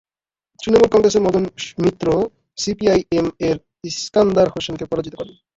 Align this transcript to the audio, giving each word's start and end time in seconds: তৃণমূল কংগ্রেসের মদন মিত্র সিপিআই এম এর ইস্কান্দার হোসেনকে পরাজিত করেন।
তৃণমূল 0.59 0.89
কংগ্রেসের 0.91 1.25
মদন 1.25 1.43
মিত্র 1.83 2.07
সিপিআই 2.57 2.99
এম 3.11 3.27
এর 3.47 3.57
ইস্কান্দার 3.89 4.47
হোসেনকে 4.53 4.85
পরাজিত 4.85 5.13
করেন। 5.15 5.35